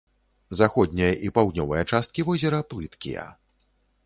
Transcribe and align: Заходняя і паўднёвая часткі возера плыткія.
Заходняя 0.59 1.09
і 1.27 1.29
паўднёвая 1.35 1.83
часткі 1.91 2.27
возера 2.31 2.63
плыткія. 2.73 3.29